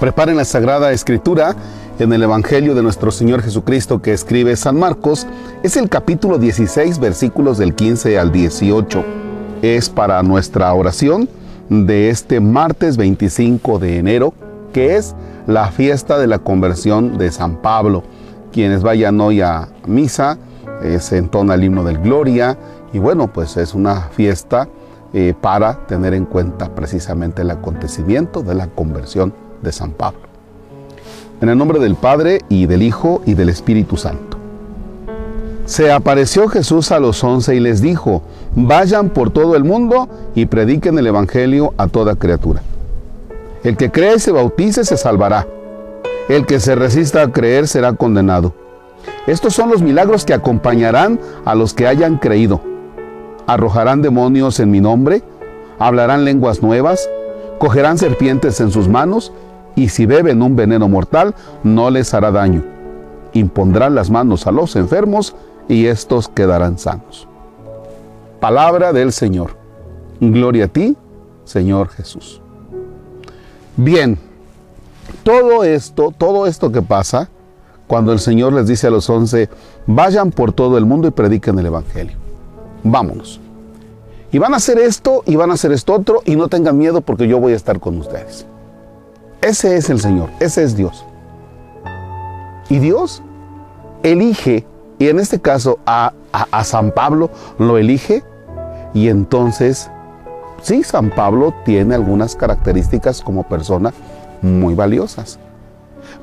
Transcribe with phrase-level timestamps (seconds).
[0.00, 1.56] Preparen la Sagrada Escritura
[1.98, 5.26] en el Evangelio de nuestro Señor Jesucristo que escribe San Marcos.
[5.62, 9.02] Es el capítulo 16, versículos del 15 al 18.
[9.62, 11.30] Es para nuestra oración
[11.70, 14.34] de este martes 25 de enero,
[14.74, 15.14] que es
[15.46, 18.02] la fiesta de la conversión de San Pablo.
[18.52, 20.36] Quienes vayan hoy a misa,
[20.82, 22.58] eh, se entona el himno del Gloria
[22.92, 24.68] y bueno, pues es una fiesta
[25.14, 30.20] eh, para tener en cuenta precisamente el acontecimiento de la conversión San Pablo.
[31.40, 34.36] En el nombre del Padre y del Hijo y del Espíritu Santo.
[35.66, 38.22] Se apareció Jesús a los once y les dijo,
[38.54, 42.62] vayan por todo el mundo y prediquen el Evangelio a toda criatura.
[43.64, 45.46] El que cree y se bautice se salvará.
[46.28, 48.54] El que se resista a creer será condenado.
[49.26, 52.60] Estos son los milagros que acompañarán a los que hayan creído.
[53.48, 55.22] Arrojarán demonios en mi nombre,
[55.80, 57.08] hablarán lenguas nuevas,
[57.58, 59.32] cogerán serpientes en sus manos
[59.76, 62.64] y si beben un veneno mortal no les hará daño.
[63.34, 65.36] Impondrán las manos a los enfermos
[65.68, 67.28] y estos quedarán sanos.
[68.40, 69.56] Palabra del Señor.
[70.20, 70.96] Gloria a ti,
[71.44, 72.40] Señor Jesús.
[73.76, 74.18] Bien,
[75.22, 77.28] todo esto, todo esto que pasa,
[77.86, 79.50] cuando el Señor les dice a los once,
[79.86, 82.16] vayan por todo el mundo y prediquen el Evangelio.
[82.82, 83.40] Vámonos.
[84.32, 87.00] Y van a hacer esto y van a hacer esto otro y no tengan miedo
[87.00, 88.46] porque yo voy a estar con ustedes.
[89.40, 91.04] Ese es el Señor, ese es Dios.
[92.68, 93.22] Y Dios
[94.02, 94.66] elige,
[94.98, 96.12] y en este caso a,
[96.64, 98.24] San Pablo lo elige,
[98.92, 99.90] y entonces,
[100.62, 103.92] sí, San Pablo tiene algunas características como persona
[104.42, 105.38] muy valiosas,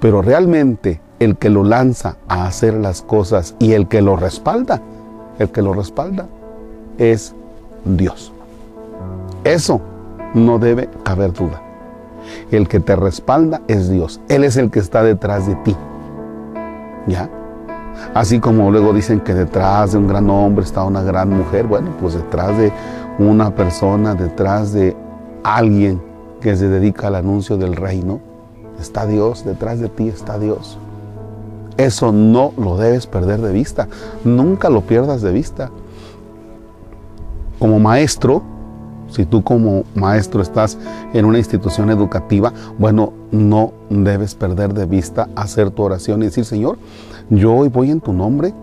[0.00, 4.80] pero realmente el que lo lanza a hacer las cosas y el que lo respalda,
[5.38, 6.26] el que lo respalda
[6.98, 7.34] es
[7.84, 8.32] Dios.
[9.44, 9.80] Eso
[10.34, 11.67] no debe caber duda.
[12.50, 14.20] El que te respalda es Dios.
[14.28, 15.76] Él es el que está detrás de ti.
[17.06, 17.30] ¿Ya?
[18.14, 21.90] Así como luego dicen que detrás de un gran hombre está una gran mujer, bueno,
[22.00, 22.72] pues detrás de
[23.18, 24.96] una persona, detrás de
[25.42, 26.00] alguien
[26.40, 28.20] que se dedica al anuncio del reino,
[28.80, 30.78] está Dios, detrás de ti está Dios.
[31.76, 33.88] Eso no lo debes perder de vista,
[34.24, 35.70] nunca lo pierdas de vista.
[37.58, 38.42] Como maestro,
[39.10, 40.78] si tú como maestro estás
[41.12, 46.44] en una institución educativa, bueno, no debes perder de vista hacer tu oración y decir,
[46.44, 46.78] Señor,
[47.30, 48.54] yo hoy voy en tu nombre,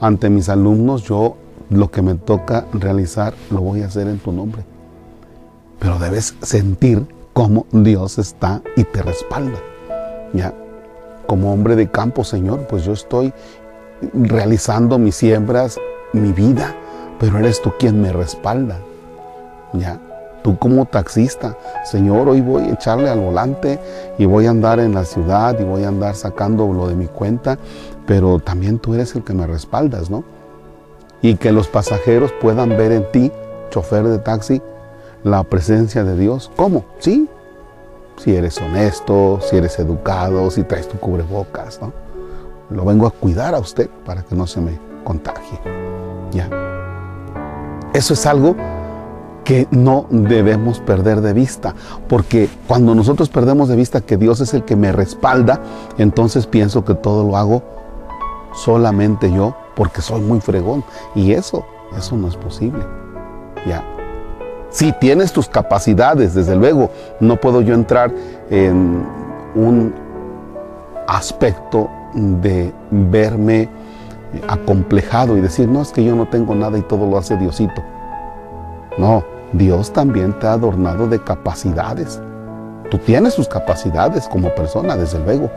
[0.00, 1.36] ante mis alumnos, yo
[1.70, 4.64] lo que me toca realizar lo voy a hacer en tu nombre.
[5.78, 9.58] Pero debes sentir cómo Dios está y te respalda.
[10.32, 10.54] Ya,
[11.26, 13.32] como hombre de campo, Señor, pues yo estoy
[14.12, 15.78] realizando mis siembras,
[16.12, 16.74] mi vida,
[17.18, 18.78] pero eres tú quien me respalda.
[19.74, 20.00] ¿Ya?
[20.42, 23.80] Tú como taxista, Señor, hoy voy a echarle al volante
[24.18, 27.06] y voy a andar en la ciudad y voy a andar sacando lo de mi
[27.06, 27.58] cuenta,
[28.06, 30.22] pero también tú eres el que me respaldas, ¿no?
[31.22, 33.32] Y que los pasajeros puedan ver en ti,
[33.70, 34.60] chofer de taxi,
[35.22, 36.50] la presencia de Dios.
[36.56, 36.84] ¿Cómo?
[36.98, 37.26] Sí.
[38.18, 41.90] Si eres honesto, si eres educado, si traes tu cubrebocas, ¿no?
[42.68, 45.58] Lo vengo a cuidar a usted para que no se me contagie.
[46.32, 46.50] ¿Ya?
[47.94, 48.54] Eso es algo
[49.44, 51.74] que no debemos perder de vista,
[52.08, 55.60] porque cuando nosotros perdemos de vista que Dios es el que me respalda,
[55.98, 57.62] entonces pienso que todo lo hago
[58.54, 60.84] solamente yo porque soy muy fregón
[61.14, 61.64] y eso,
[61.96, 62.84] eso no es posible.
[63.66, 63.84] Ya.
[64.70, 66.90] Si tienes tus capacidades, desde luego,
[67.20, 68.12] no puedo yo entrar
[68.50, 69.06] en
[69.54, 69.94] un
[71.06, 73.68] aspecto de verme
[74.48, 77.82] acomplejado y decir, no, es que yo no tengo nada y todo lo hace Diosito.
[78.98, 79.22] No,
[79.54, 82.20] Dios también te ha adornado de capacidades.
[82.90, 85.48] Tú tienes sus capacidades como persona, desde luego.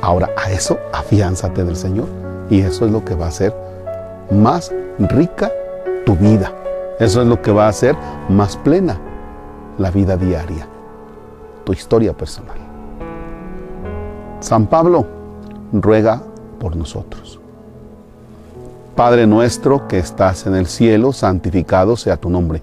[0.00, 2.06] Ahora, a eso afiánzate del Señor.
[2.48, 3.54] Y eso es lo que va a hacer
[4.30, 5.52] más rica
[6.06, 6.50] tu vida.
[6.98, 7.94] Eso es lo que va a hacer
[8.30, 8.98] más plena
[9.76, 10.66] la vida diaria,
[11.64, 12.56] tu historia personal.
[14.40, 15.04] San Pablo
[15.70, 16.22] ruega
[16.58, 17.38] por nosotros.
[18.94, 22.62] Padre nuestro que estás en el cielo, santificado sea tu nombre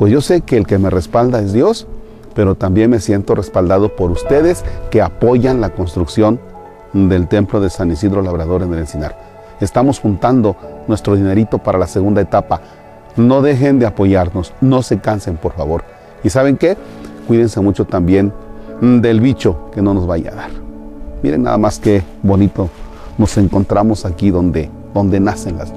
[0.00, 1.86] pues yo sé que el que me respalda es Dios,
[2.34, 6.40] pero también me siento respaldado por ustedes que apoyan la construcción
[6.94, 9.14] del templo de San Isidro Labrador en el Encinar.
[9.60, 10.56] Estamos juntando
[10.88, 12.62] nuestro dinerito para la segunda etapa.
[13.16, 15.84] No dejen de apoyarnos, no se cansen, por favor.
[16.24, 16.78] ¿Y saben qué?
[17.28, 18.32] Cuídense mucho también
[18.80, 20.50] del bicho que no nos vaya a dar.
[21.22, 22.70] Miren nada más qué bonito
[23.18, 25.70] nos encontramos aquí donde, donde nacen las